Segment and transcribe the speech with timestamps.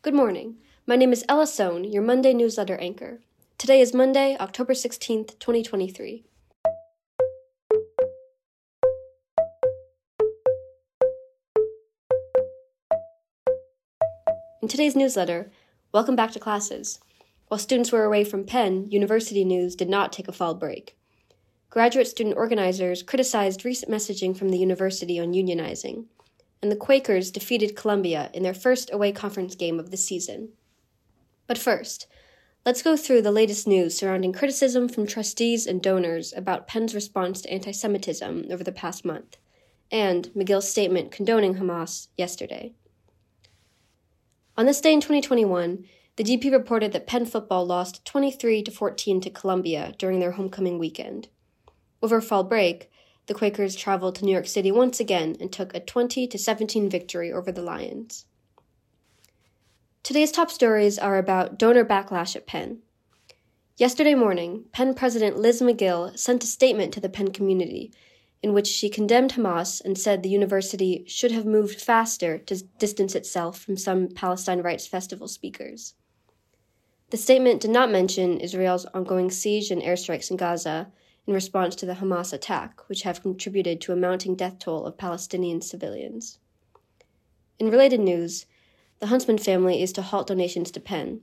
[0.00, 0.58] Good morning.
[0.86, 3.18] My name is Ella Sohn, your Monday newsletter anchor.
[3.58, 6.22] Today is Monday, October 16th, 2023.
[14.62, 15.50] In today's newsletter,
[15.90, 17.00] welcome back to classes.
[17.48, 20.96] While students were away from Penn, university news did not take a fall break.
[21.70, 26.04] Graduate student organizers criticized recent messaging from the university on unionizing,
[26.62, 30.50] and the Quakers defeated Columbia in their first away conference game of the season.
[31.46, 32.06] But first,
[32.66, 37.40] let's go through the latest news surrounding criticism from trustees and donors about Penn's response
[37.42, 39.36] to anti Semitism over the past month,
[39.90, 42.74] and Magill's statement condoning Hamas yesterday.
[44.56, 45.84] On this day in 2021,
[46.16, 50.76] the DP reported that Penn football lost 23 to 14 to Columbia during their homecoming
[50.76, 51.28] weekend.
[52.02, 52.90] Over fall break,
[53.28, 56.88] the Quakers traveled to New York City once again and took a 20 to 17
[56.88, 58.24] victory over the Lions.
[60.02, 62.78] Today's top stories are about donor backlash at Penn.
[63.76, 67.92] Yesterday morning, Penn President Liz Magill sent a statement to the Penn community
[68.42, 73.14] in which she condemned Hamas and said the university should have moved faster to distance
[73.14, 75.94] itself from some Palestine Rights Festival speakers.
[77.10, 80.90] The statement did not mention Israel's ongoing siege and airstrikes in Gaza
[81.28, 84.96] in response to the Hamas attack, which have contributed to a mounting death toll of
[84.96, 86.38] Palestinian civilians.
[87.58, 88.46] In related news,
[88.98, 91.20] the Huntsman family is to halt donations to Penn.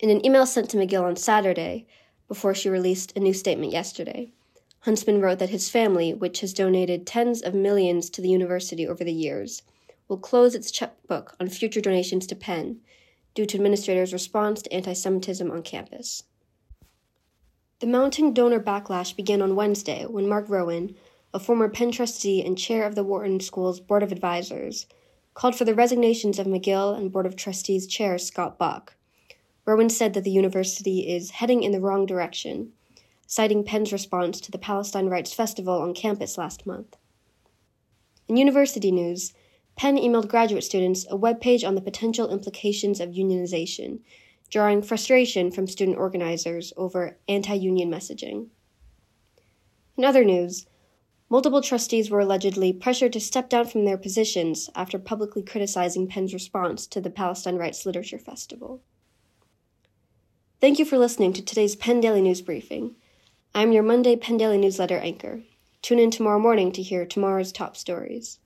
[0.00, 1.86] In an email sent to Magill on Saturday,
[2.26, 4.32] before she released a new statement yesterday,
[4.80, 9.04] Huntsman wrote that his family, which has donated tens of millions to the university over
[9.04, 9.62] the years,
[10.08, 12.80] will close its checkbook on future donations to Penn
[13.34, 16.24] due to administrators' response to anti Semitism on campus.
[17.82, 20.94] The mounting donor backlash began on Wednesday when Mark Rowan,
[21.34, 24.86] a former Penn trustee and chair of the Wharton School's Board of Advisors,
[25.34, 28.94] called for the resignations of Magill and Board of Trustees Chair Scott Bok.
[29.66, 32.70] Rowan said that the university is heading in the wrong direction
[33.26, 36.96] citing Penn's response to the Palestine Rights Festival on campus last month.
[38.28, 39.34] In university news,
[39.74, 44.02] Penn emailed graduate students a webpage on the potential implications of unionization,
[44.52, 48.48] drawing frustration from student organizers over anti union messaging.
[49.96, 50.66] In other news,
[51.30, 56.34] multiple trustees were allegedly pressured to step down from their positions after publicly criticizing Penn's
[56.34, 58.82] response to the Palestine Rights Literature Festival.
[60.60, 62.94] Thank you for listening to today's Penn Daily News Briefing.
[63.54, 65.40] I'm your Monday Penn Daily newsletter anchor.
[65.80, 68.38] Tune in tomorrow morning to hear tomorrow's top stories.